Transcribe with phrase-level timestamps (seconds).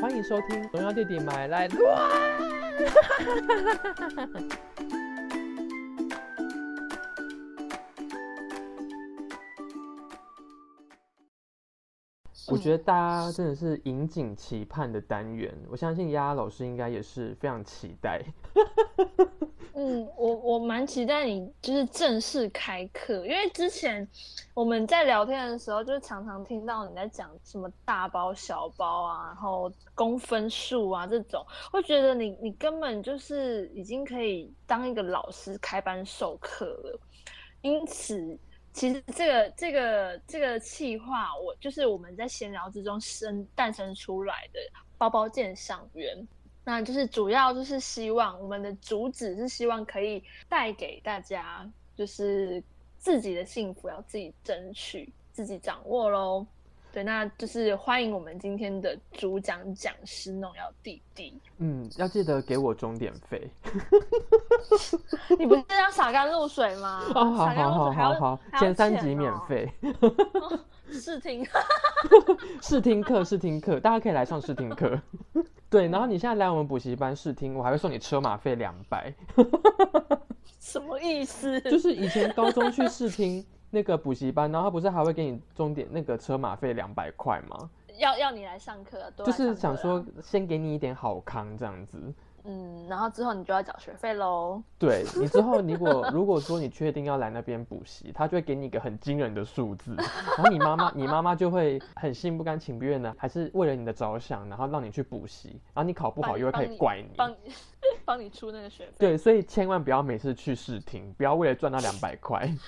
[0.00, 2.10] 欢迎收听《荣耀弟弟买来 乱》。
[12.48, 18.22] 我觉得大家真的是引颈期盼的单元，我相信丫丫老师应该也是非常期待。
[19.82, 24.06] 嗯，我我蛮期待你就是正式开课，因为之前
[24.52, 37.00] 我们在聊天的时候，就常常听到你在讲什么大包小包啊，然后公分数啊这种，会觉得你你根本就是已经可以当一个老师开班授课了。
[37.62, 38.38] 因此，
[38.74, 44.60] 其实这个这个这个企划，我就是我们在闲聊之中生诞生出来的
[44.98, 46.28] 包包鉴赏员。
[46.64, 52.62] 那就是主要就是希望我们的主旨是希望可以带给大家，就是
[52.98, 56.46] 自己的幸福要自己争取、自己掌握喽。
[56.92, 61.40] 对，那就是欢迎我们今天的主讲讲师弄要弟弟。
[61.58, 63.48] 嗯，要记得给我钟点费。
[65.38, 67.04] 你不是要洒干露水吗？
[67.14, 69.72] 哦，好好好好好，前三集免费。
[70.90, 71.46] 试听，
[72.60, 75.00] 试听课，试听课，大家可以来上试听课。
[75.70, 79.12] 对，然后你现在来我们补习班试听，我还会送你车马费两百。
[80.58, 81.60] 什么意思？
[81.62, 87.70] 就是以前高中去试听那个补习班，然后他不是还会给你终点那个车马费两百块吗？
[87.98, 91.98] 要要你来上课，就是想说先给你一点好康这样子。
[92.44, 94.62] 嗯，然后之后你就要缴学费喽。
[94.78, 107.34] 对你之后，如果如果说你确定要来那边补习，他就会给你一个很惊人的数字，然后你妈妈你妈妈就会很心不甘情不愿的，还是为了你的着想，然后让你去补习，然后你考不好又会开始怪你，帮
[108.04, 108.92] 帮你出那个学费。
[108.98, 112.50] 对，所以千万不要每次去试听，不要为了赚那两百块。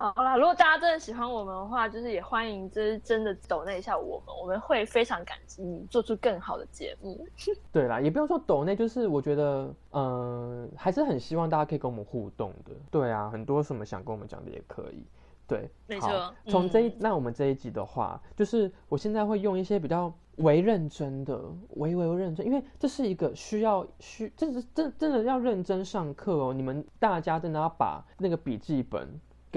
[0.00, 7.26] 好啦，如果大家真的喜欢我们的话，就是也欢迎，就是真的抖那一下我们，我们会非常感激你做出更好的节目。
[7.72, 12.70] 对啦，也不用说抖那，就是我觉得，嗯，还是很希望大家可以跟我们互动的。
[12.92, 15.04] 对啊，很多什么想跟我们讲的也可以。
[15.48, 16.32] 对，没错。
[16.46, 26.54] 从这一那我们这一集的话，就是我现在会用一些比较为认真的、为为认真，因为这是一个需要需，这是真真的要认真上课哦。
[26.54, 29.08] 你们大家真的要把那个笔记本。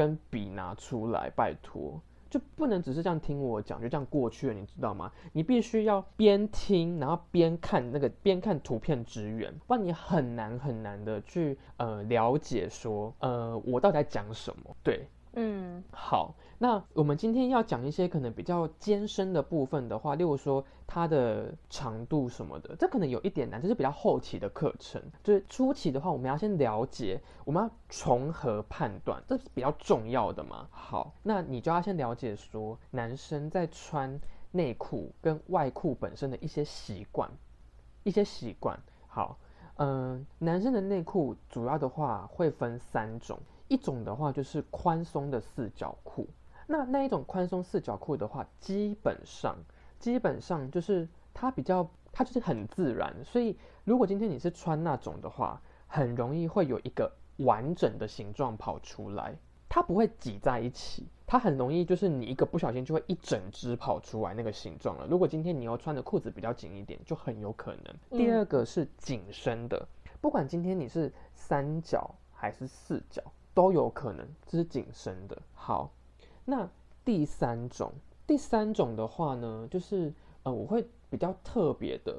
[0.02, 5.12] 跟笔拿出来，拜托，就不能只是这样听我讲，就这样过去了，你知道吗？
[5.32, 14.76] 你必须要边听，然后边看那个边看图片支援，不然你很难很难的去呃了解说呃我到底在讲什么。
[14.82, 16.36] 对，嗯，好。
[16.58, 25.02] 那我们今天要讲一些可能比较艰深的部分的话，例如说它的长度什么的，这可能有一点难，这是比较后期的课程。
[25.24, 30.68] 就是初期的话，我们要先了解，我们要从何判断，这是比较重要的嘛。
[30.70, 34.20] 好，那你就要先了解说，男生在穿
[34.52, 37.28] 内裤跟外裤本身的一些习惯，
[38.04, 38.80] 一些习惯。
[39.08, 39.40] 好，
[39.78, 43.40] 嗯，男生的内裤主要的话会分三种，
[43.72, 46.28] 一种的话就是宽松的四角裤。
[46.68, 49.56] 那那一种宽松四角裤的话，基本上
[49.98, 53.16] 基本上就是它比较，它就是很自然。
[53.24, 59.34] 所以如果今天你是穿那种的话，很容易会有一个完整的形状跑出来，
[59.70, 65.08] 它不会挤在一起，它很容易就是你一个不小心就会一整只跑出来那个形状了。
[65.10, 68.18] 如果今天你又穿的裤子比较紧一点，就很有可能。
[68.18, 69.88] 第二个是紧身的，
[70.20, 73.22] 不管今天你是三角还是四角，
[73.54, 75.42] 都有可能这是紧身的。
[75.54, 75.92] 好。
[76.44, 76.68] 那
[77.06, 77.94] 第三种，
[78.26, 82.16] 第三种的话呢，就是呃，我会比较特别的、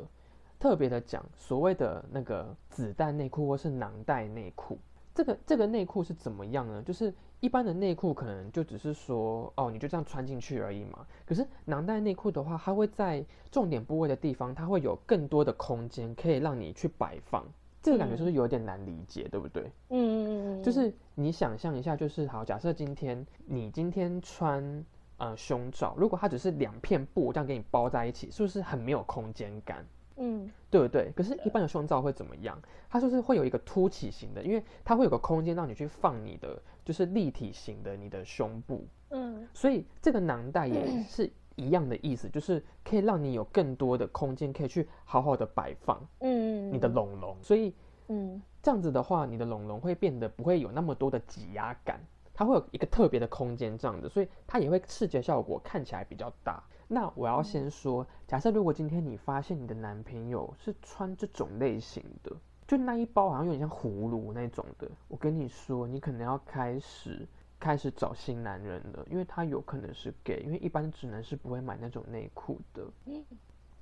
[0.60, 4.78] 特别的讲所谓的那个子弹内裤或是囊袋内裤。
[5.12, 6.80] 这个这个内裤是怎么样呢？
[6.82, 11.04] 就是一般的内裤可能就只是说哦，你就这样穿进去而已嘛。
[11.26, 17.44] 可是囊袋内裤的话，它会在重点部位的地方，它会有更多的空间可以让你去摆放。
[17.82, 19.64] 这个感觉是不是有点难理解，对不对？
[19.88, 24.84] 嗯嗯嗯就是你想象一下，就是好，假设今天你今天穿
[25.16, 29.84] 呃胸罩，如果它只是两片布这样给你包在一起，是不是很没有空间感？
[30.16, 31.10] 嗯，对不对？
[31.16, 32.56] 可是，一般的胸罩会怎么样？
[32.88, 38.86] 它就是会有一个凸起型的，因为它会有个空间让你去放你的，就是立体型的你的胸部。
[39.08, 41.28] 嗯，所以这个囊袋也是。
[41.56, 47.36] 一样的意思，就是可以让你有更多的空间，可以去好好的摆放，嗯，你的龙龙。
[47.42, 47.74] 所以，
[48.08, 52.00] 嗯，这样子的话，你的龙龙会变得不会有那么多的挤压感，
[52.34, 56.62] 它会有一个特别的空间，这样子，所以它也会视觉效果看起来比较大。
[56.88, 62.30] 那我要先说，假设如果今天你发现你的男朋友是穿这种类型的，
[62.66, 67.26] 就那一包好像有点像葫芦那种的，我跟你说，你可能要开始
[67.62, 72.84] 开始找新男人了，因为他有可能是 gay，因为一般直男是不会买那种内裤的。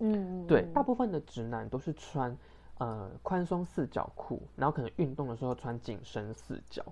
[0.00, 2.36] 嗯，对，大部分的直男都是穿
[2.76, 6.84] 呃宽松四角裤，然后可能运动的时候穿紧身四角。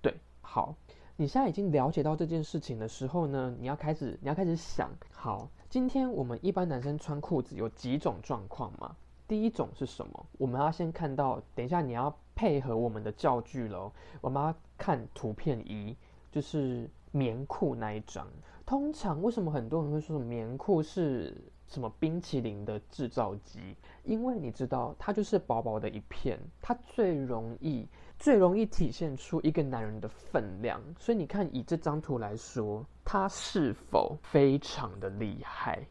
[0.00, 0.74] 对，好，
[1.16, 8.96] 你现在已经了解到这件事情的时候呢，你要开始你要开始想，好，今天我们一般男生穿裤子有几种状况嘛？
[9.28, 10.26] 第一种是什么？
[10.38, 13.90] 我们要先看到，等一下你要配合我们的教具喽，
[14.20, 15.96] 我们要看图片一，
[16.32, 18.26] 就是棉裤那一张。
[18.66, 21.36] 通常为什么很多人会说棉裤是
[21.68, 23.60] 什么冰淇淋的制造机？
[24.02, 27.86] 因为你知道，它就是薄薄的一片，它最容易
[28.18, 30.80] 最容易体现出一个男人的分量。
[30.98, 35.86] 所以你看，以这张图来说，它是否非常的厉害？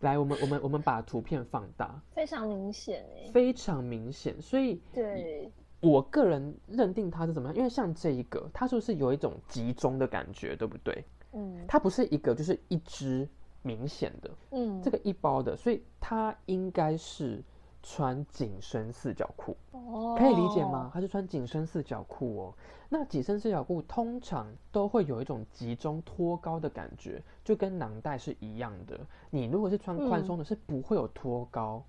[0.00, 4.40] 来，我们我们我们把图片放大，非常明显哎，非常明显。
[4.40, 5.50] 所以，对
[5.84, 7.56] 我个人认定它是怎么样？
[7.56, 11.04] 因为像这一个，它是不是有一种集中的感觉，对不对？
[11.32, 13.28] 嗯它不是一个就是一支
[13.62, 17.42] 明显的，嗯，这个一包的，所以它应该是
[17.82, 20.90] 穿紧身四角裤，哦可以理解吗？？
[20.94, 22.54] 它是穿紧身四角裤哦。
[22.88, 29.00] 那紧身四角裤通常都会有一种集中托高的感觉，就跟囊袋是一样的。
[29.30, 31.84] 你如果是穿宽松的，是不会有托高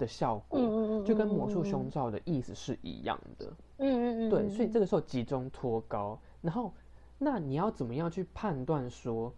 [0.00, 3.46] 的效果，嗯嗯嗯，就跟魔术嗯胸罩的意思是一样的。
[3.76, 6.72] 嗯嗯嗯，对，所以这个时候集中托高，然后
[7.18, 9.32] 那你要怎么样去判断说，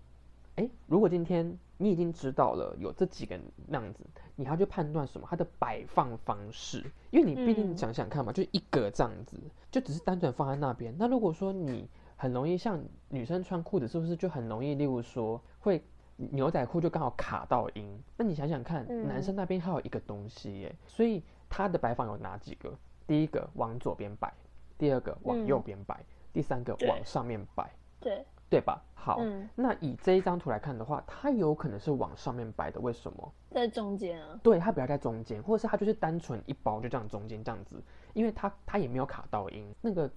[0.56, 4.04] 哎，如果今天你已经知道了有这几个那样子，
[4.36, 9.36] 你还要去判断什么它的摆放方式，因为你毕竟嗯想想看嘛，就一格这样子，
[9.70, 10.94] 就只是单纯放在那边。
[10.98, 15.82] 那如果说你很容易像女生穿裤子，是不是就很容易，例如说会
[16.30, 18.02] 牛仔裤就刚好卡到阴？
[18.16, 22.72] 那你想想看，嗯男生那边还有一个东西耶，所以他的摆放有哪几个？
[23.06, 24.32] 第一个往左边摆，
[24.78, 27.68] 第二个往嗯右边摆，第三个往上面摆，
[28.00, 28.80] 对，对吧？
[28.94, 33.32] 好，嗯，那以这一张图来看的话，它有可能是往上面摆的，为什么？
[33.50, 37.82] 在中间啊，对，它不要在中间，或者是它就是单纯一包就这样中间这样子，
[38.14, 40.08] 因为它它也没有卡到音，那个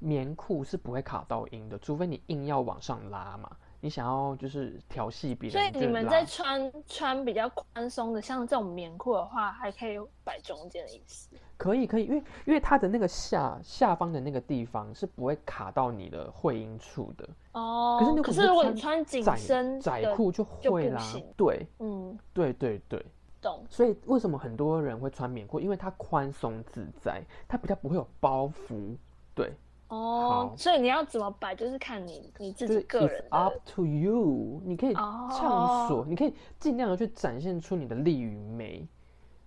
[0.00, 11.28] 棉裤是不会卡到音的，除非你硬要往上拉嘛，你想要就是调戏别人所以你们在穿穿比较宽松的，像这种棉裤的话，还可以摆中间的意思。
[11.56, 21.02] 可以可以，因为因为它的那个下下方的那个地方是不会卡到你的会阴处的，哦，可是如果是可是如果你穿穿紧身，窄裤就就会啦
[21.36, 23.04] 对嗯，对对对。
[23.40, 25.58] 懂，所以为什么很多人会穿棉裤？
[25.58, 28.96] 因为它宽松自在，它比较不会有包袱。
[29.34, 29.52] 对，
[29.92, 33.52] 哦，所以你要怎么摆，就是看你你自就是己个人 up。
[33.66, 34.58] to you。
[34.64, 38.88] 你可以畅所，哦你可以尽量的去展现出你的力与美。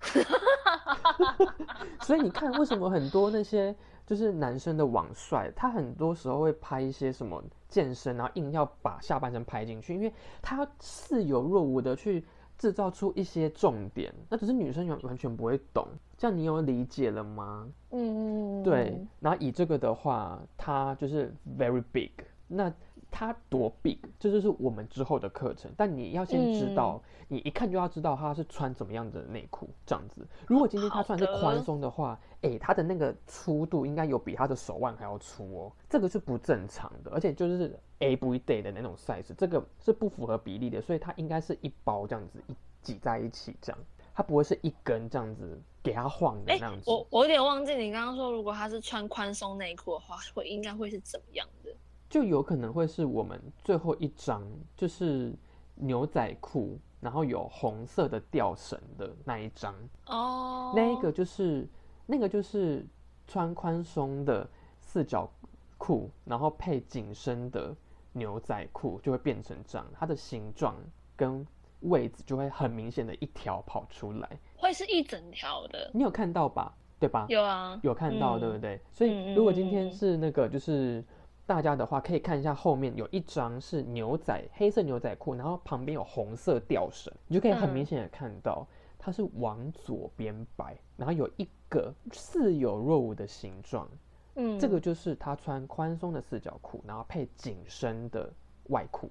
[2.01, 3.75] 所以你看，为什么很多那些
[4.05, 10.13] 就是男生的网帅，他很多时候会拍一些什么健身，然后硬要把下半身拍进去，因为
[10.43, 12.23] 他似有若无的去
[12.57, 15.87] 制造出一些重点，那只是女生完完全不会懂。
[16.17, 17.67] 这样你有理解了吗？
[17.91, 22.11] 嗯，对，然后以这个的话，它就是 very big。
[22.47, 22.71] 那
[23.11, 25.71] 它多 big，这就是我们之后的课程。
[25.75, 30.27] 但你要先知道，你一看就要知道他是穿怎么样的内裤这样子。
[30.47, 43.79] 如果今天他穿的是宽松的话，诶，他的那个粗度应该有比他的手腕还要粗哦，这个是不正常的，而且就是 every day 的那种 size，这个是不符合比例的，所以它应该是一包这样子一挤在一起这样。
[44.13, 46.89] 它不会是一根这样子给它晃的哎、那样子。
[46.89, 51.75] 我我有点忘记你刚刚说，如果他是穿宽松内裤的话，会应该会是怎么样的？
[52.09, 54.41] 就有可能会是我们最后一张，
[54.77, 55.33] 就是
[55.73, 61.67] 牛仔裤，然后有红色的吊绳的那一张，哦，那一个就是
[62.05, 62.85] 那个就是
[63.27, 64.47] 穿宽松的
[64.79, 65.29] 四角
[65.77, 67.75] 裤，然后配紧身的
[68.15, 70.75] 牛仔裤，就会变成这样，它的形状
[71.15, 71.45] 跟
[71.81, 75.91] 位置就会很明显的一条跑出来，会是一整条的。
[75.93, 76.73] 你有看到吧？
[76.97, 77.25] 对吧？
[77.29, 78.79] 有啊，有看到，嗯对不对？
[78.89, 81.03] 所以嗯如果今天是那个就是
[81.45, 88.65] 大家的话，可以看一下后面有一张是牛仔黑色牛仔裤，然后旁边有红色吊绳，你就可以很嗯明显的看到
[88.97, 93.87] 它是往左边摆，然后有一个似有若无的形状，
[94.35, 98.31] 嗯，这个就是他穿宽松的四角裤，然后配紧身的
[98.69, 99.09] 外裤。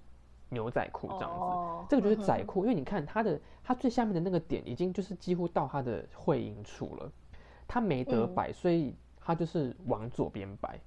[0.51, 7.11] 牛仔裤这样子，哦这个就是窄裤，因为你看他的他最下面的那个点已经就是几乎到他的会阴处了，
[7.67, 10.79] 他没得嗯摆，所以他就是往左边摆，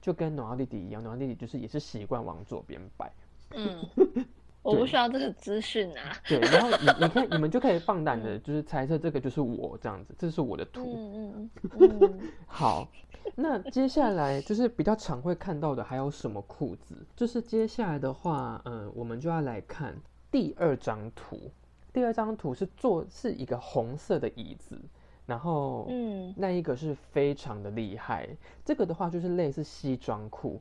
[0.00, 3.12] 就跟农药弟弟一样，农药弟弟就是也是习惯往左边摆。
[3.50, 3.84] 嗯，
[4.62, 6.16] 我不需要这个资讯啊。
[6.28, 10.94] 对，然后你你可以你们就可以放胆的，就是猜测这个就是我这样子，这是我的图。
[10.96, 12.88] 嗯嗯嗯嗯， 好，
[13.34, 16.94] 那接下来就是比较常会看到的还有什么裤子？
[17.16, 19.96] 就是接下来的话，嗯，我们就要来看
[20.30, 21.50] 第二张图。
[21.92, 24.80] 第二张图是做是一个红色的椅子，
[25.26, 28.28] 然后嗯那一个是非常的厉害。
[28.64, 30.60] 这个的话就是类似西装裤。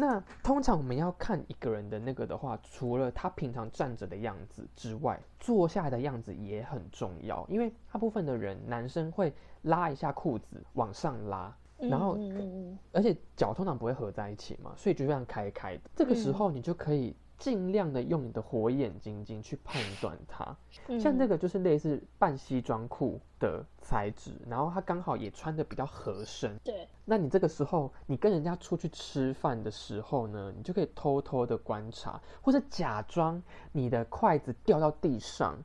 [0.00, 7.46] 那通常我们要看一个人的那个的话，除了他平常站着的样子之外，坐下来的样子也很重要。
[7.50, 9.30] 因为大部分的人，男生会
[9.62, 15.82] 拉一下裤子往上拉，然后嗯嗯而且脚通常不会合在一起嘛，所以就这样开开的。
[15.94, 20.56] 这个时候你就可以尽量的用你的火眼金睛去判断它。
[20.86, 26.54] 嗯，像这个就是类似半西装裤的材质，然后它刚好也穿的比较合身。
[26.62, 33.42] 对，那你这个时候，你跟人家出去吃饭的时候呢，你就可以偷偷的观察，或者假装
[33.72, 35.58] 你的筷子掉到地上，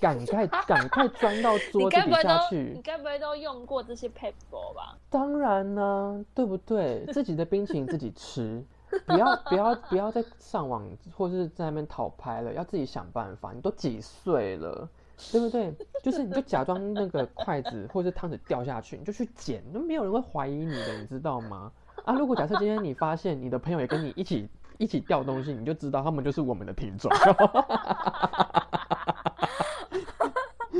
[0.00, 2.80] 赶快 赶快钻到桌子底下去你。
[2.80, 4.96] 该不会都用过这些 paper 吧？
[5.10, 7.04] 当然呢，对不对？
[7.12, 8.64] 自己的冰淇淋自己吃，
[9.06, 10.84] 不要不要不要再上网
[11.16, 13.52] 或是在那边讨拍了，要自己想办法。
[13.52, 14.88] 你都几岁了，
[15.30, 15.74] 对不对？
[16.02, 21.70] 就是你就假装那个筷子或者是汤匙掉下去，你就去捡，都没有人会怀疑你的，你知道吗？
[22.04, 27.10] 啊，如果假设今天你发现你的朋友也跟你一起一起掉东西，你就知道他们就是我们的听众。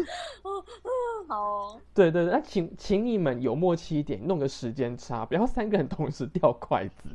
[1.28, 7.08] 好哦，对对对，那请请你们有默契一点，弄个时间差，不要三个人同时掉筷子。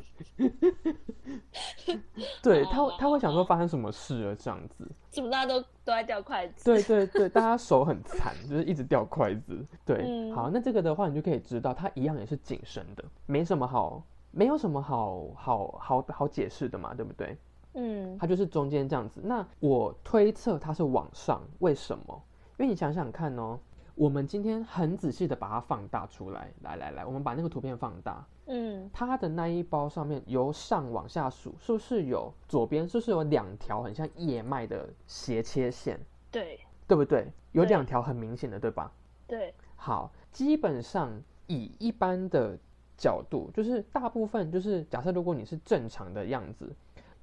[2.41, 4.87] 对他他会想说发生什么事了这样子。
[5.09, 6.63] 怎么大家都都在掉筷子？
[6.65, 9.65] 对对对，大家手很残，就是一直掉筷子。
[9.85, 14.01] 对，嗯好，那这个的话你就可以知道，他一样也是谨慎的，没什么好，
[14.31, 17.37] 没有什么好好好好解释的嘛，对不对？
[17.77, 19.19] 嗯他就是中间这样子。
[19.21, 22.23] 那我推测他是往上，为什么？
[22.57, 23.59] 因为你想想看哦，
[23.95, 28.89] 我们今天很仔细的把它放大出来，来来来，我们把那个图片放大，嗯。
[28.93, 36.00] 它的那一包上面由上往下数，是不是有左边是不是有两条很像叶脉的斜切线，
[36.31, 36.59] 对。
[36.88, 37.27] 对不对？
[37.51, 38.91] 有两条很明显的，对吧？
[39.25, 41.12] 对，好，基本上
[41.47, 42.55] 以一般的
[42.95, 46.71] 角度，就是大部分就是假设如果你是正常的样子，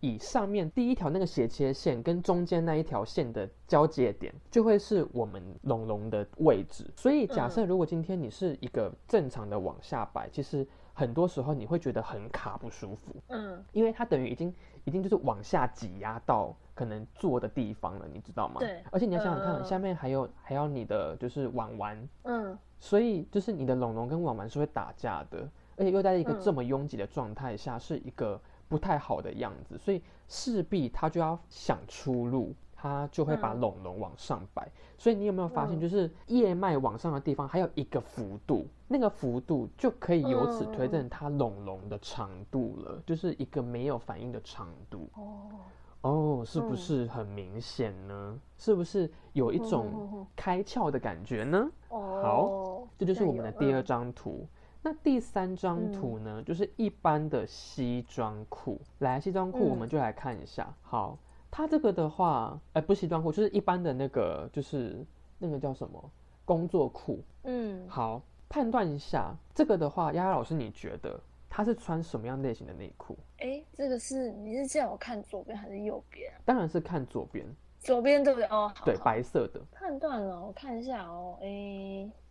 [0.02, 6.84] 以上面第一条那个斜切线跟中间那一条线的交界点，就会是我们龙龙的位置。
[6.96, 13.64] 所以假设如果今天你是一个正常的往下摆，其实很多时候你会觉得很卡不舒服，嗯。
[13.70, 18.56] 因为它等于已经已经就是往下挤压到可能坐的地方了，你知道吗？
[18.58, 18.82] 对。
[18.90, 19.64] 而且你要想想看，嗯。
[19.64, 22.08] 下面还有还有你的就是碗碗。
[22.24, 22.58] 嗯。
[22.80, 26.40] 所以就是你的龙龙跟碗碗是会打架的，而且又在一个嗯。
[26.42, 28.40] 这么拥挤的状态下，是一个
[28.72, 34.66] 不太好的样子，所以势必他就要想出路，他就会把嗯龙龙往上摆。
[34.96, 45.10] 所以你有没有发现，嗯就是叶脉往上的地方还有一个幅度，那个幅度就可以由此推嗯证它龙龙的长度了，就是一个没有反应的长度。
[45.14, 45.50] 哦，
[46.00, 48.40] 哦，是不嗯是很明显呢？
[48.56, 51.70] 是不是有一种嗯开窍的感觉呢？
[51.90, 54.48] 哦，这就是我们的第二张，张图。
[54.84, 58.80] 那第三张图呢，就是一般的西装裤。
[58.98, 60.74] 来，西装裤我们就来看一下。
[60.82, 61.16] 好，
[61.50, 65.06] 它这个的话，哎、不是西装裤，就是一般的那个，就是
[65.38, 66.10] 那个叫什么
[66.44, 67.22] 工作裤。
[67.44, 73.16] 嗯，好，判断一下这个的话，丫丫老师，你觉得他是穿什么样类型的内裤？
[73.38, 76.32] 哎，这个是你是叫我看左边还是右边？
[76.44, 77.46] 当然是看左边，
[77.78, 78.48] 左边对不对？
[78.48, 79.60] 哦，好对，白色的。
[79.70, 81.46] 判断了，我看一下哦，哎，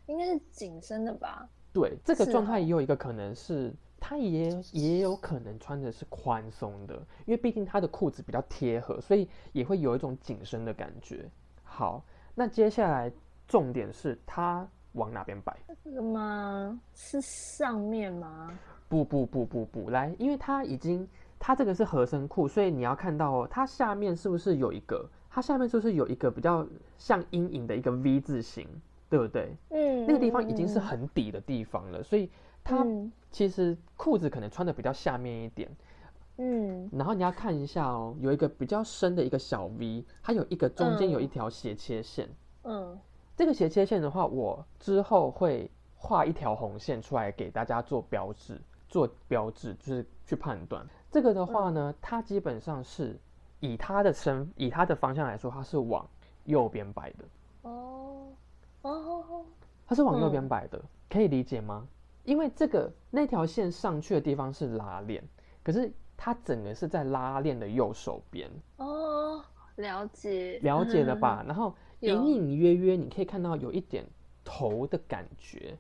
[0.08, 1.48] 应该是紧身的吧？
[1.74, 11.30] 对，这个是状态哦也有一个可能是，他也也有可能穿的是宽松的，因为毕竟他的裤子比较贴合，所以也会有一种紧身的感觉。
[11.64, 12.04] 好，
[12.36, 13.12] 那接下来
[13.48, 15.58] 重点是他往哪边摆？
[15.84, 16.80] 这个吗？
[16.94, 18.52] 是上面吗？
[18.90, 21.08] 不不不不不，来，因为它已经，
[21.40, 25.10] 它这个是合身裤，所以你要看到哦，它下面是不是有一个？
[25.30, 28.68] 它下面是不是有一个比较像阴影的一个 V 字形，
[29.12, 29.54] 对不对？
[29.72, 32.32] 嗯，那个地方已经是嗯很底的地方了，所以
[32.64, 33.12] 它嗯。
[33.30, 35.70] 其实裤子可能穿的比较下面一点，
[36.38, 36.90] 嗯。
[36.94, 42.30] 然后你要看一下哦，有一个比较深的一个小 V，它有一个中间有一嗯条斜切线。
[42.64, 42.98] 嗯。
[43.36, 50.86] 这个斜切线的话，我之后会画一条红线出来给大家做标志，做标志就是去判断。
[51.10, 53.20] 这个的话呢，它基本上是
[53.60, 56.08] 以它的身以它的方向来说，它是往
[56.46, 57.26] 右边摆的，
[57.64, 58.11] 哦
[58.82, 59.46] 哦
[59.88, 61.88] 它是往右边嗯摆的，可以理解吗？
[62.24, 65.24] 因为这个那条线上去的地方是拉链，
[65.64, 69.44] 可是它整个是在拉链的右手边，哦，
[69.76, 71.44] 了解了解了吧？
[71.48, 74.06] 然后隐隐约约你可以看到有一点
[74.44, 75.78] 头的感觉，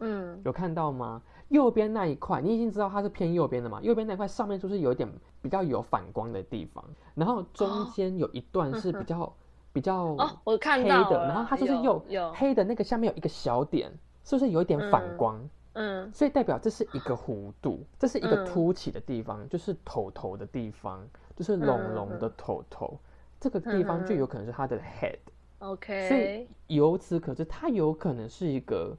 [0.00, 1.22] 嗯有看到吗？
[1.48, 3.78] 右边那一块，你已经知道它是偏右边的嘛？
[3.82, 5.06] 右边那块上面就是有一点
[5.42, 6.82] 比较有反光的地方，
[7.14, 9.30] 然后中间有一段是比较
[9.72, 13.90] 比较哦，我看黑的，然后它就是有右有黑的那个下面有一个小点，
[14.24, 15.48] 是不是有一点反嗯光？
[15.74, 21.00] 嗯所以代表这是一个弧度，这是一个嗯凸起的地方，就是头头的地方，
[21.34, 22.98] 就是隆隆的头头，
[23.40, 25.16] 这个地方就有可能是它的 head。
[25.60, 28.94] ，OK，所以由此可知，它有可能是一个，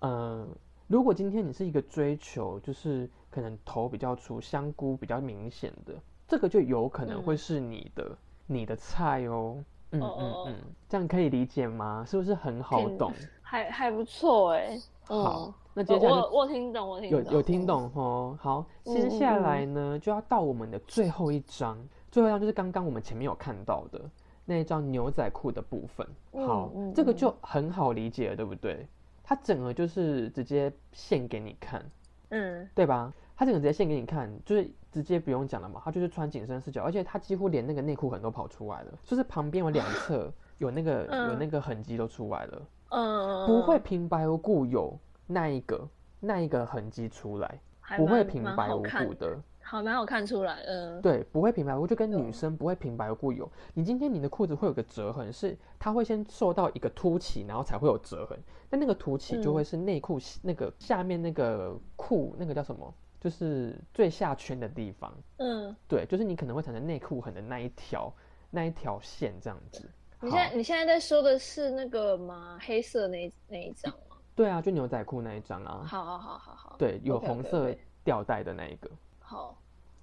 [0.00, 0.46] 呃，
[0.88, 5.94] 如果今天你是一个追求，就是可能头比较粗、香菇比较明显的，
[6.28, 9.56] 这个就有可能会是你的、你的菜哦。
[9.92, 10.56] 嗯嗯嗯，
[10.88, 12.04] 这样可以理解吗？
[12.06, 13.12] 是不是很好懂？
[13.42, 14.78] 还还不错哎。
[15.02, 18.38] 好嗯，那接下来我我听懂，我听有懂，有听懂哦。
[18.40, 21.76] 好，嗯接下来呢，就要到我们的最后一章，
[22.10, 24.00] 最后一章就是刚刚我们前面有看到的
[24.44, 26.06] 那一张牛仔裤的部分。
[26.46, 28.86] 好，这个就很好理解了，对不对？
[29.24, 31.84] 它整个就是直接现给你看，
[32.30, 33.12] 嗯对吧？
[33.36, 42.62] 它整个直接现给你看，就是直接不用讲了嘛，他就是穿紧身四角，而且他几乎连那个内裤痕都跑出来了，就是旁边有两侧有那个有嗯那个痕迹都出来了。
[42.90, 47.60] 嗯，不会平白无故有那一个那一个痕迹出来，
[47.96, 53.48] 不会平白无故的，好蛮好看出来，嗯，对，不会平白无故，就跟女生不会平白无故有。
[53.74, 58.36] 你今天你的裤子会有个折痕，是它会先受到一个凸起，然后才会有折痕。
[58.68, 62.92] 但那个凸起就会是内裤那个下面那个裤那个叫什么？
[63.20, 68.12] 就是最下圈的地方，嗯，对，就是你可能会产生内裤痕的那一条
[68.50, 69.88] 那一条线这样子。
[70.22, 72.58] 你现在你现在在说的是那个吗？
[72.62, 74.16] 黑色那那一张吗？
[74.34, 78.90] 对啊，就牛仔裤那一张啊，好好好好好，对，有红色吊带的那一个。
[79.18, 79.56] 好，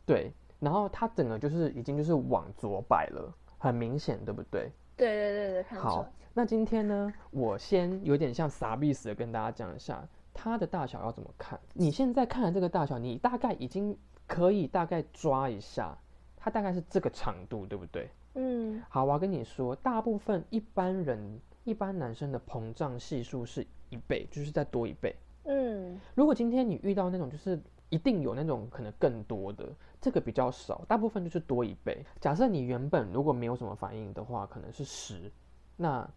[0.06, 4.72] 对，然后它整个就是已经就是往左摆了，很明显，对不对？
[4.96, 10.08] 对对对对，好，，那今天呢，我先有点像傻逼似的跟大家讲一下
[10.38, 11.60] 它的大小要怎么看。
[11.74, 15.98] 你现在看的这个大小，你大概已经可以大概抓一下，
[16.38, 18.08] 它大概是这个长度，对不对？
[18.36, 25.16] 嗯好，我要跟你说，大部分一般人、一般男生的膨胀系数是一倍，就是再多一倍。
[25.46, 29.68] 嗯如果今天你遇到那种就是一定有那种可能更多的，
[30.00, 32.06] 这个比较少，大部分就是多一倍。
[32.20, 35.32] 假设你原本如果没有什么反应的话，可能是十，
[35.76, 36.08] 那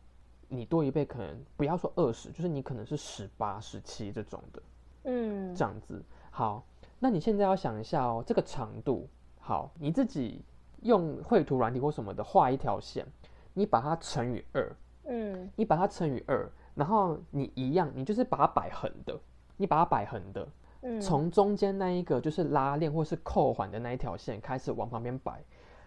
[0.53, 4.63] 你多一倍可能不要说二十，就是你可能是十八、十七这种的
[5.05, 6.03] 嗯这样子。
[6.31, 6.65] 好，
[6.99, 9.09] 那你现在要想一下哦，这个长度，
[9.39, 10.45] 好，你自己
[10.83, 13.07] 用绘图软体或什么的画一条线，
[13.55, 19.17] 你把它乘以二，嗯你把它乘以二，然后你一样，你就是把它摆横的，
[19.57, 20.49] 你把它摆横的，
[20.83, 25.43] 嗯，从中间那一个就是拉链或是扣环的那一条线开始往旁边摆，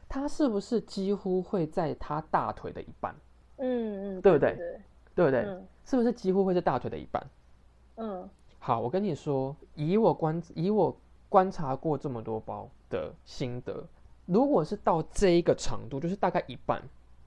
[0.08, 3.14] 它是不是几乎会在它大腿的一半？
[3.58, 4.82] 嗯嗯，对不对对？
[5.16, 5.42] 对不对？
[5.42, 7.22] 嗯是不是几乎会是大腿的一半？
[7.98, 13.86] 嗯好，我跟你说，以我观以我观察过这么多包的心得，
[14.26, 16.82] 如果是到这一个长度，就是大概一半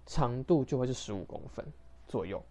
[0.07, 1.63] 长度就会是十五公分
[2.09, 2.43] 左右。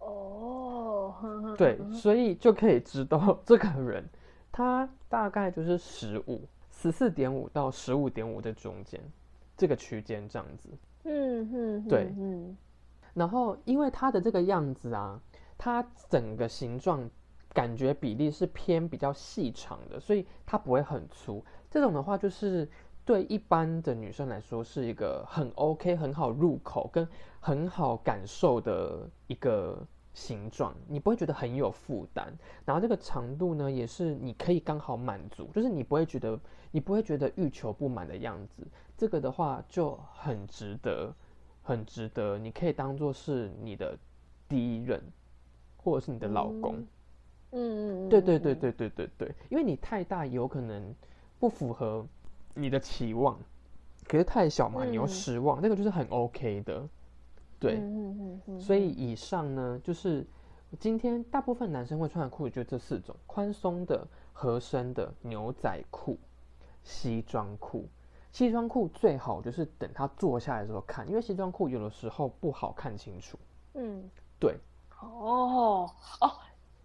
[0.00, 4.04] 哦，哼哼对，所以就可以知道这个人
[4.50, 6.40] 他大概就是十五、
[6.72, 9.00] 十四点五到十五点五的中间
[9.56, 10.68] 这个区间这样子。
[11.04, 12.56] 嗯嗯，对嗯
[13.14, 15.18] 然后因为它的这个样子啊，
[15.56, 17.08] 它整个形状
[17.52, 21.44] 感觉比例是偏比较细长的，所以它不会很粗。
[21.70, 22.68] 这种的话，就是
[23.04, 29.78] 对一般的女生来说是一个很 OK、很好入口跟很好感受的一个
[30.12, 32.36] 形状，你不会觉得很有负担。
[32.64, 36.38] 然后这个长度呢，也是你可以刚好满足，就是你不会觉得
[36.72, 38.66] 你不会觉得欲求不满的样子。
[38.96, 41.14] 这个的话就很值得。
[41.64, 43.98] 很值得，你可以当做是你的
[44.46, 45.02] 第一任，
[45.78, 46.76] 或者是你的老公。
[46.76, 50.94] 嗯嗯，对对对对对对对，因为你太大有可能
[51.38, 52.06] 不符合
[52.52, 53.38] 你的期望，
[54.06, 56.86] 可是太小嘛，你又嗯失望，那个就是很 OK 的。
[57.58, 60.26] 对，嗯嗯嗯，所以以上呢，就是
[60.78, 66.18] 今天大部分男生会穿的裤子就这四种：宽松的、合身的牛仔裤、
[66.82, 67.88] 西装裤。
[68.34, 73.38] 西装裤最好就是等他坐下来的时候看，因为西装裤有的时候不好看清楚。
[73.74, 74.56] 嗯对，
[75.00, 75.88] 哦
[76.20, 76.32] 哦，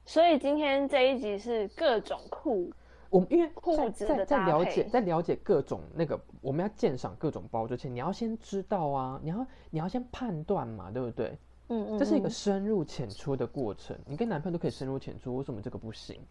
[0.05, 2.71] 所以今天这一集是各种裤，
[3.09, 11.35] 我们因为在裤子的在了解在了解各种那个我们要鉴赏各种包之前，你要先知道啊，你要你要先判断嘛，对不对？
[11.69, 13.97] 嗯嗯，这是一个嗯深入浅出的过程。
[14.05, 16.21] 你跟男朋友都可以深入浅出，为什么这个不行？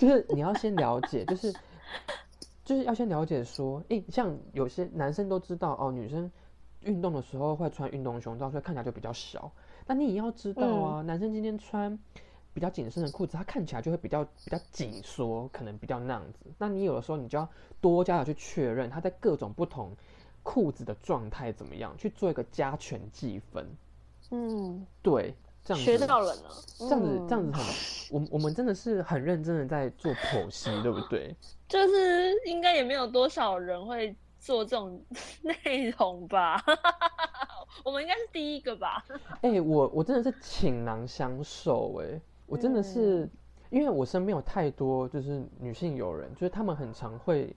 [0.00, 1.54] 就是你要先了解，就是
[2.64, 6.30] 就是要先了解说，诶，像有些男生都知道哦，女生
[6.80, 9.50] 运动的时候会穿运动胸罩，所以看起来就比较小。
[9.86, 11.98] 那你也要知道啊，男生今天穿
[12.54, 16.46] 比较紧身的裤子，他看起来就会比较比较紧缩，可能比较那样子。
[16.56, 17.46] 那你有的时候你就要
[17.80, 19.90] 多加的去确认他在各种不同
[20.42, 23.66] 裤子的状态怎么样，去做一个加权计分。
[24.30, 26.42] 嗯，对，这样学子到了呢。
[26.78, 27.64] 这样子嗯这样子很，
[28.10, 31.34] 我们我们真的是很认真的在做剖析，对不对？
[31.68, 35.02] 就是应该也没有多少人会做这种
[35.42, 36.62] 内容吧？
[37.84, 39.04] 我们应该是第一个吧？
[39.42, 43.28] 哎、我我真的是倾囊相授哎、我真的是，
[43.70, 47.54] 因为我身边有太多就是女性友人，就是她们很常会，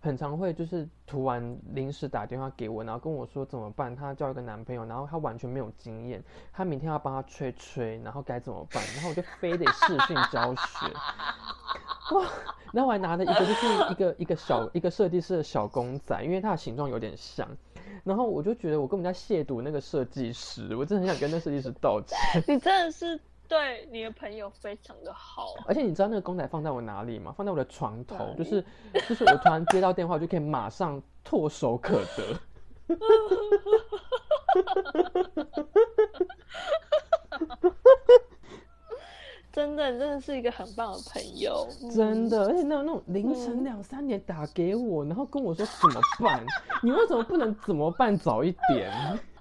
[0.00, 8.82] 很常会就是突然临时打电话给我，然后跟我说怎么办，她交一个男朋友，然后她完全没有经验，她明天要帮他吹吹，然后该怎么办？
[8.94, 10.86] 然后我就非得视讯教学，
[12.14, 12.24] 哇！
[12.72, 17.48] 然后我还拿了一个就是一个一个小一个设计师的小公仔，因为它的形状有点像。
[18.04, 22.16] 然后我就觉得我根本在亵渎那个设计师，我真的很想跟那设计师道歉。
[22.46, 25.54] 你真的是对你的朋友非常的好。
[25.66, 27.32] 而且你知道那个公仔放在我哪里吗？
[27.36, 28.62] 放在我的床头就是
[29.08, 32.38] 就是我突然接到电话，就可以马上唾手可得。
[39.50, 46.44] 真的，真的是一个很棒的朋友，嗯真的，而且那种那种凌晨两三点打给我，然后跟我说怎么办？
[46.82, 48.92] 你为什么不能怎么办早一点？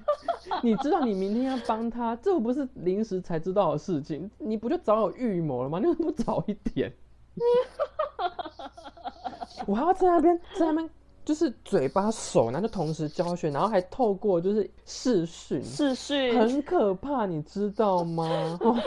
[0.63, 5.79] 你知道你明天要帮他，这不是临时才知道的事情，你不就早有预谋了吗？
[5.79, 6.91] 你为什么不早一点？
[9.65, 10.89] 我还要在那边在那边
[11.25, 18.57] 就是嘴巴手，然后就同时教学，然后还透过就是视讯，视讯很可怕，你知道吗？
[18.61, 18.75] 哦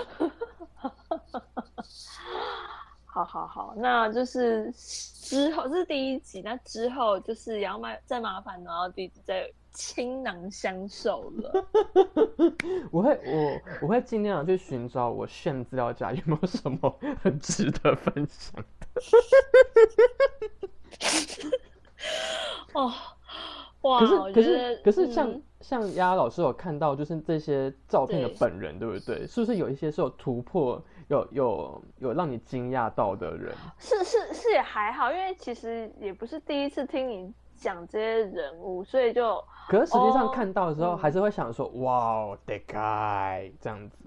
[3.13, 11.67] 好好好，那就是之后这是第一集，那之后就是也要麻再麻烦然后弟弟再倾囊相授了。
[12.91, 18.87] 我会我我会尽量去寻找我炫资料夹有没有什么很值得分享的。
[22.75, 22.93] 哦，
[23.83, 29.27] 哇，可是可是可是像、嗯像丫老师有看到就是这些照片的本人，对不对？
[29.27, 33.55] 是不是有一些是有突破，有有有让你惊讶到的人？
[33.79, 43.99] 是是是也还好，因为其实也不是第一次听你讲这些人物，所以就可是实际上哦看到的时候，嗯还是会想说，哇哦，that guy 这样子。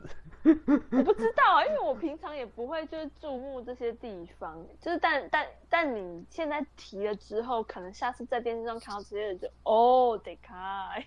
[0.45, 11.05] 我不知道啊， 因为我平常也不会就是注目这些地方，就是但但但你现在提了之后，可能下次在电视上看到这些人就哦，得开，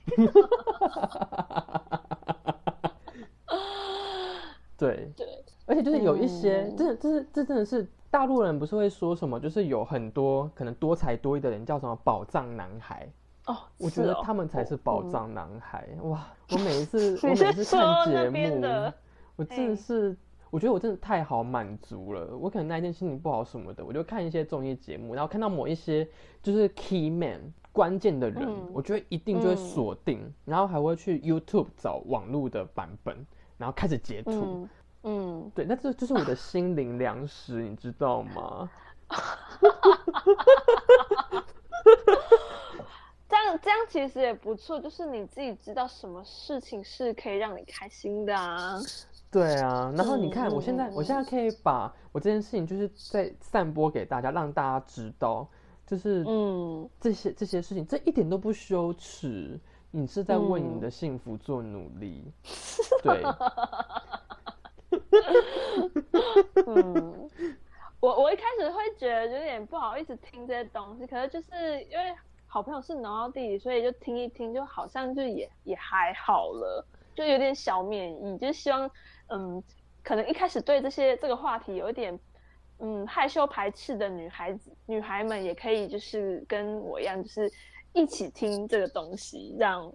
[4.79, 13.09] 对， 对，而且就是有一些，嗯这这是这真的是大陆人不是会说什么，就是有很多可能多才多艺的人叫什么宝藏男孩。
[13.47, 16.27] 哦，我觉得他们才是宝嗯藏男孩、哇！
[16.51, 18.93] 我每一次 我每次看节目，
[19.37, 20.17] 我真的是，
[20.51, 22.37] 我觉得我真的太好满足了。
[22.37, 26.09] 我可能那一天心情不好什么的，我就看一些综艺节目，然后看到某一些
[26.43, 27.41] 就是 key man
[27.71, 33.17] 关键的人，嗯我觉得一定就会嗯锁定，然后还会去 YouTube 找网络的版本，
[33.59, 34.67] 然后开始截图。
[35.07, 38.69] 嗯嗯，对，那这就是我的 心灵粮食，你知道吗？
[43.29, 48.77] 这样这样其实也不错，就是你自己知道什么事情是可以让你开心的啊。
[49.31, 55.47] 对啊，然后你看，嗯我现在嗯我现在可以把我这件事情，就是在散播给大家，让大家知道，
[55.87, 59.59] 就是嗯，这些这些事情，这一点都不羞耻。
[59.93, 62.31] 你是在为你嗯的幸福做努力，
[63.03, 63.23] 对，
[66.67, 67.31] 嗯，
[68.01, 72.15] 我我一开始会觉得有点不好意思听这些东西，可是就是因为
[72.47, 78.91] 好朋友是农药弟弟，所以就听一听，就好像就也也还好了，就有点小免疫，就希望
[79.29, 79.63] 嗯，
[80.03, 82.19] 可能一开始对这些这个话题有一点
[82.79, 87.51] 嗯害羞排斥的女孩子女孩们，也可以就是跟我一样，就是
[87.93, 89.93] 一起听这个东西，让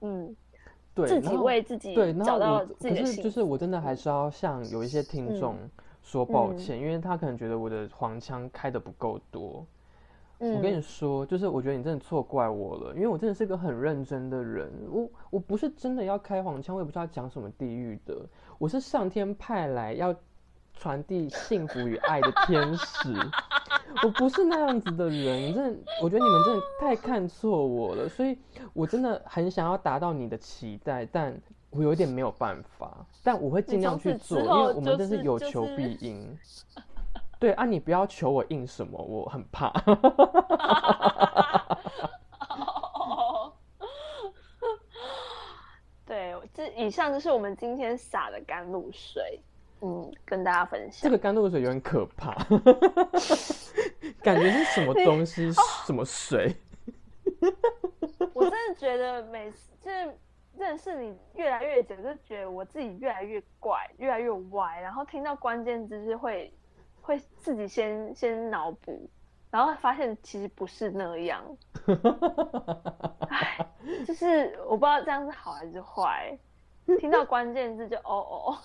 [0.00, 0.34] 嗯
[0.94, 5.56] 对，自己为自己对，然后找到我自己可是就是我真的还是要向有一些听众
[6.02, 9.64] 说抱嗯歉，因为他可能觉得我的黄腔开的不够多。
[10.42, 14.72] 嗯，我跟你说，就是我觉得你真的错怪我了，因为我真的是个很认真的人。
[14.90, 18.16] 我我不是真的要开黄腔，我也不知道讲什么地狱的，
[18.58, 20.14] 我是上天派来要
[20.80, 23.14] 传递幸福与爱的天使。
[24.02, 28.38] 我不是那样子的人，真的，我觉得你们真的太看错我了，所以
[28.72, 31.38] 我真的很想要达到你的期待，但
[31.68, 36.38] 我有点没有办法，但我会尽量去做，因为我们真就是有就是求必应。
[37.38, 39.66] 对啊，你不要求我应什么，我很怕。
[42.94, 43.52] 哦，
[46.06, 49.42] 对，这以上就是我们今天洒的甘露水。
[49.82, 51.02] 嗯跟大家分享。
[51.02, 52.34] 这个甘露水有点可怕，
[54.22, 55.50] 感觉是什么东西，
[55.86, 56.54] 什么水？
[58.34, 60.14] 我真的觉得每次就是
[60.56, 66.52] 认识你越来越久，就觉得我自己越来越怪，越来越歪，然后听到关键字是会
[67.00, 69.08] 会自己先先脑补，
[69.50, 71.42] 然后发现其实不是那样。
[73.30, 73.66] 哎，
[74.06, 76.38] 就是我不知道这样是好还是坏。
[76.98, 78.56] 听到关键字就哦哦，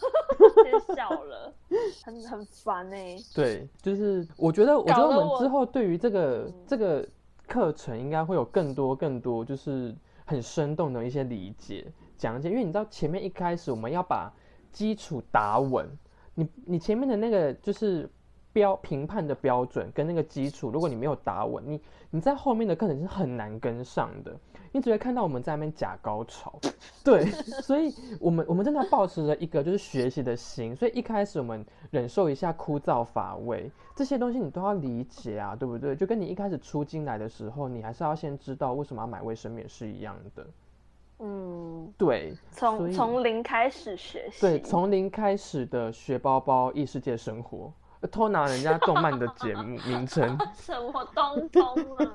[0.64, 1.54] 先笑了，
[2.04, 3.16] 很很烦哎。
[3.34, 7.08] 对，就是我觉得，我觉得我我们之后对于这个嗯这个
[7.48, 11.86] 课程应该会有更多更多，就是很生动的一些理解
[12.18, 14.32] 讲解，因为你知道前面一开始我们要把
[14.72, 15.88] 基础打稳，
[16.34, 18.10] 你你前面的那个就是
[18.52, 24.36] 标评判的标准跟那个基础，如果你没有打稳，你你在后面的课程是很难跟上的，
[24.76, 26.60] 你只会看到我们在那边假高潮，
[27.02, 27.26] 对，
[27.64, 35.96] 所以我们我们真的保持着一个就是学习的心，所以一开始我们忍受一下枯燥乏味这些东西，你都要理解啊，对不对？
[35.96, 40.46] 就跟你一开始出进来的时候，你还是要先知道为什么要买卫生棉是一样的，
[41.20, 44.42] 嗯，对所从从零开始学习。
[44.42, 47.72] 对，从零开始的学包包异世界生活，呃
[48.08, 52.12] 偷拿人家动漫的节目名称，什么东东啊？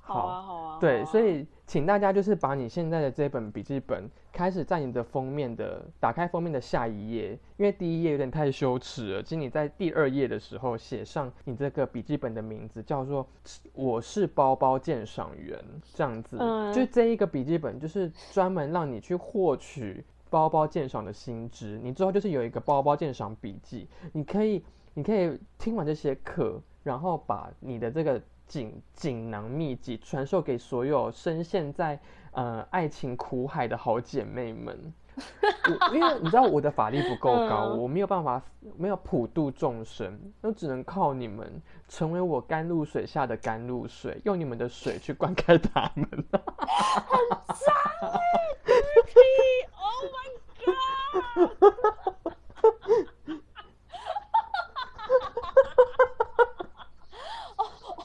[0.00, 0.78] 好啊，好啊。
[0.80, 13.24] 对，啊所以请大家就是把你现在的这本笔记本，开始在你的封面的打开封面的下一页，因为第一页有点太羞耻了，请你在第二页的时候写上你这个笔记本的名字，叫做
[13.72, 15.56] “我是包包鉴赏员”
[15.94, 16.36] 这样子。
[16.40, 24.64] 嗯就这一个笔记本就是专门让你去获取包包鉴赏的心知，你之后就是有一个包包鉴赏笔记，你可以
[24.94, 34.94] 你可以听完这些课，然后把你的这个锦锦囊秘籍传授给所有深陷在呃爱情苦海的好姐妹们。
[35.16, 38.40] 我因为你知道我的法力不够高， 嗯我没有办法
[38.78, 46.08] 没有普度众生，那只能靠你们成为我甘露水下的甘露水，用你们的水去灌溉他们。
[46.30, 47.56] Oh my god！
[48.02, 48.20] 哦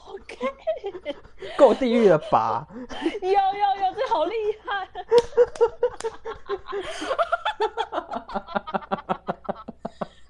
[0.06, 0.36] ，OK，
[1.58, 2.66] 够地狱了吧？
[3.22, 4.88] 有有有，这好厉害！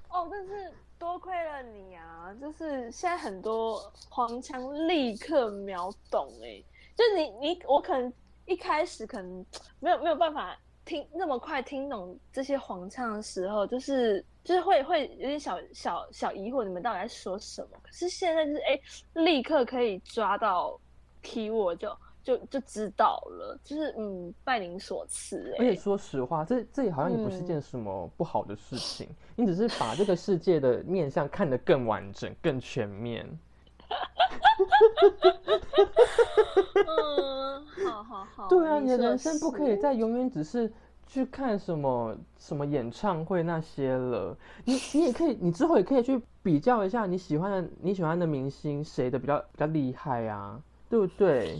[0.09, 6.63] 哦，但是多亏了你啊，就是现在很多黄腔立刻秒懂哎、
[6.95, 8.11] 就你你我可能
[8.45, 9.45] 一开始可能
[9.79, 10.57] 没有没有办法
[10.87, 17.77] 听那么快听懂这些黄腔的时候，就是就是会会有点小小小疑惑，你们到底在说什么？
[17.83, 18.79] 可是现在就是哎、
[19.13, 20.79] 立刻可以抓到
[21.21, 33.27] key word 就就就知道了，就是嗯，拜您所赐哎、而且说实话，这这也好像也不是件什么不好的事情，你只是把这个世界的面相看得更完整、更全面。
[36.87, 38.47] 嗯，好好好。
[38.47, 40.71] 对啊，你的人生不可以是再永远只是
[41.05, 44.37] 去看什么什么演唱会那些了。
[44.65, 50.59] 你你也可以，你之后也可以去比较一下你喜欢的你喜欢的明星谁的比较比较厉害啊，
[50.89, 51.57] 对不对？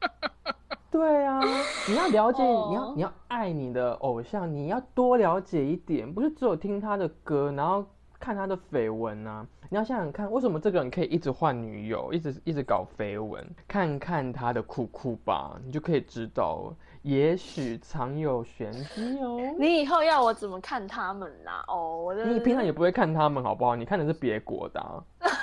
[0.90, 1.40] 对啊，
[1.88, 7.84] 你要了解，你要哦你要爱你的偶像，你要多了解一点，不是只有听他的歌，然后
[8.20, 9.44] 看他的绯闻啊。
[9.68, 13.44] 你要想想看，为什么这个人可以一直换女友，一直一直搞绯闻？
[13.66, 19.38] 看看他的酷酷吧，你就可以知道，也许藏有玄机哦。
[19.58, 21.64] 你以后要我怎么看他们啦？
[21.68, 23.74] 哦，我的你平常也不会看他们，好不好？
[23.74, 25.02] 你看的是别国的、啊。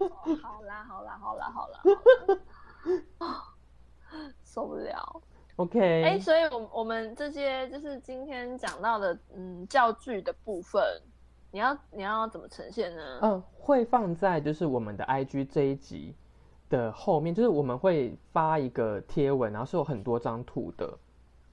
[0.00, 0.08] 哦
[0.42, 2.32] 好啦好啦好啦好啦，好啦
[3.18, 3.44] 啊
[4.44, 5.22] 受不了。
[5.60, 10.82] OK，哎、所以我我们这些就是今天讲到的嗯教具的部分，
[11.50, 13.18] 你要你要怎么呈现呢？
[13.20, 16.16] 嗯，会放在就是我们的 IG 这一集
[16.70, 20.98] 的后面，就是我们会发一个贴文，然后是有很多张图的。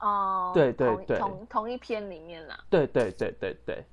[0.00, 3.84] 哦，同对对对同同一篇里面啦，对对对对对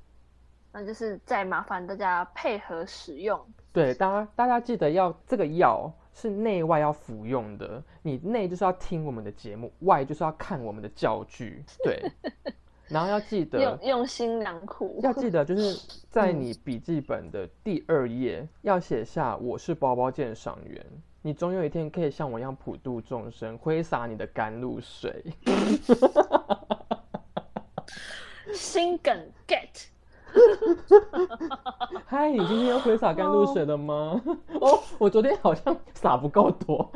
[0.72, 3.38] 那就是再麻烦大家配合使用。
[3.74, 11.64] 对，大家大家记得要这个药是内外要服用的，你内就是要听我们的节目，外就是要看我们的教具。
[11.84, 12.02] 对，
[12.88, 15.78] 然后要记得用用心良苦，要记得，就是
[16.10, 20.84] 在嗯你笔记本的第二页要写下“我是包包鉴赏员”，
[21.22, 25.22] 你总有一天可以像我一样普度众生，挥洒你的甘露水。
[28.54, 29.14] 心梗
[29.46, 29.88] get。
[32.06, 34.22] 嗨，你今天又挥洒甘露水了吗？
[34.62, 36.92] 哦，我昨天好像洒不够多。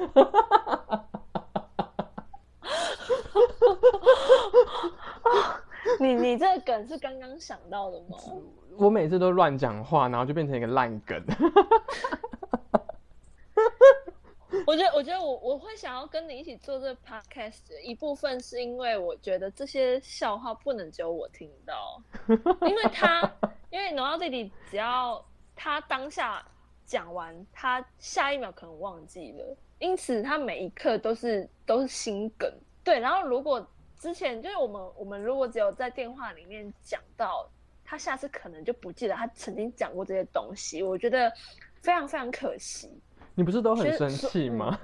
[5.99, 8.17] 你你这个梗是刚刚想到的吗？
[8.78, 11.21] 我每次都乱讲话，然后就变成一个烂梗。
[14.65, 21.99] 我觉得，我觉得我我会想要跟你一起做这个 podcast，一部分是因为我觉得这些笑话不能只有我听到，
[22.68, 23.22] 因为他，
[23.70, 25.24] 因为农药弟弟只要
[25.56, 26.46] 他当下
[26.86, 32.52] 讲完，他下一秒可能忘记了，因此他每一刻都是都是心梗。
[32.84, 33.65] 对，然后如果
[33.98, 37.50] 之前就是我们我们如果只有在电话里面讲到，
[37.84, 41.32] 他下次可能就不记得他曾经讲过这些东西，我觉得
[41.82, 42.89] 非常非常可惜。
[43.36, 44.78] 你不是都很生气吗？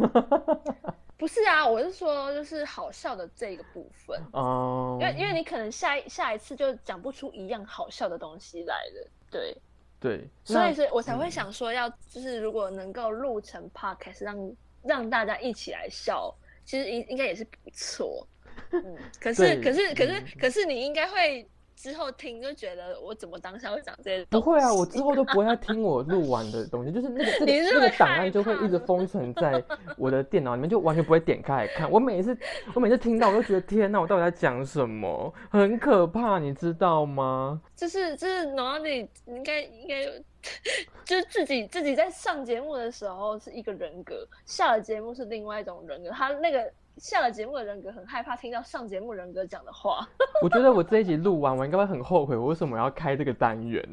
[1.17, 4.97] 不是啊，我是说，就是好笑的这个部分哦。
[5.01, 9.55] 因为因为你可能下一下一次就讲不出一样好笑的东西来了，对
[9.99, 16.33] 对，所以所以我才会想说，要就是如果能够录成 podcast，让让大家一起来笑，
[16.65, 18.27] 其实应应该也是不错。
[18.71, 21.47] 嗯，可是 可是可是可是你应该会。
[21.75, 24.25] 之后听就觉得我怎么当下会讲这些？
[24.25, 29.63] 不会啊，我之后都不会再听我录完的东西，就是那个 那个那个档案就会一直封存在
[29.97, 31.89] 我的电脑里面，就完全不会点开来看。
[31.91, 32.37] 我每次
[32.73, 35.33] 我每次听到，我都觉得天哪，我到底在讲什么？
[35.49, 37.61] 很可怕，你知道吗？
[37.75, 40.05] 就是就是农药你应该应该
[41.03, 46.09] 就是自己自己在上节目的时候是一个人格，下了节目是另外一种人格。
[46.09, 46.71] 他那个。
[46.97, 50.07] 下了节目的人格很害怕听到上节目人格讲的话。
[50.41, 53.87] 我觉得我这一集录完，我应该会很后悔，我为什么要开这个单元？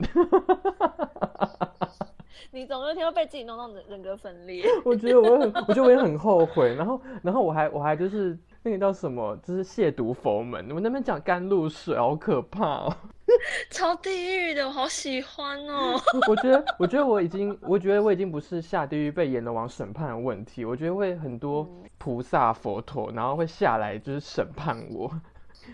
[2.55, 4.65] 你总有一天会被自己弄到人人格分裂。
[4.85, 6.75] 我觉得我很，我觉得我也很后悔。
[6.75, 10.71] 然后，然后我还，我还就是那个叫什么，就是亵渎佛门。
[10.71, 12.97] 我那边讲甘露水，好可怕哦。
[13.71, 16.01] 超地狱的，我好喜欢哦！
[16.29, 21.69] 我觉得，我觉得我已经，我觉得我已经不是下地狱被阎罗王审判的问题，我觉得会很多
[21.99, 25.11] 菩萨佛陀，然后会下来就是审判我。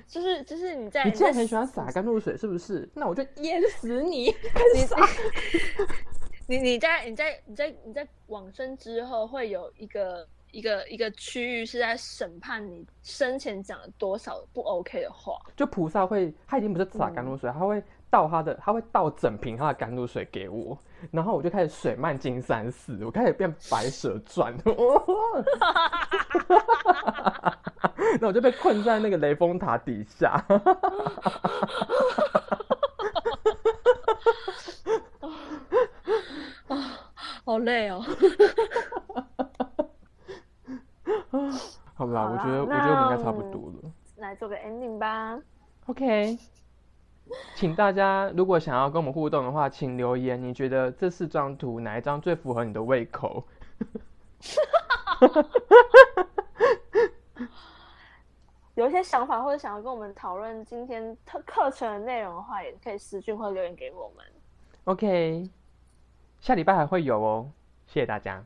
[0.07, 2.89] 就是就是你在，你既然很喜欢洒甘露水，是不是？
[2.95, 4.27] 那我就淹死你！
[6.47, 10.27] 你你 你在你在你在你在往生之后会有一个。
[10.51, 20.79] 一个一个区域是在审判你生前讲了多少不 OK 的话，就菩萨会，他已经不是洒甘露水，他会倒他的，他会倒整瓶他的甘露水给我，
[21.11, 24.57] 然后我就开始水漫金山寺，我开始变白蛇传，
[28.21, 30.43] 那我就被困在那个雷峰塔底下，
[36.69, 36.77] 啊，
[37.45, 38.03] 好累哦。
[41.99, 43.91] 好啦，我觉得我觉得我们应该差不多了。
[44.19, 45.37] 来做个 ending 吧。
[45.87, 46.39] OK，
[47.57, 50.41] 请大家如果想要跟我们互动的话，请留言。
[50.41, 53.43] 你觉得这四张图哪一张最符合你的胃口？
[58.77, 64.25] 有一些想法或者想要跟我们讨论今天课课程的内容的话，也可以私讯或留言给我们。
[64.85, 65.51] OK，
[66.41, 67.51] 下礼拜还会有哦。
[67.87, 68.45] 谢谢大家。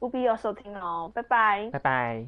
[0.00, 2.26] 务必要收听哦，拜拜，拜拜。